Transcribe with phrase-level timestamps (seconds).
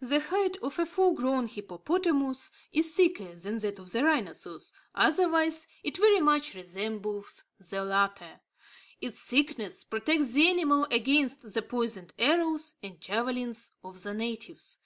[0.00, 5.66] The hide of a full grown hippopotamus is thicker than that of the rhinoceros; otherwise,
[5.82, 8.40] it very much resembles the latter.
[9.02, 14.78] Its thickness protects the animal against the poisoned arrows and javelins of the natives.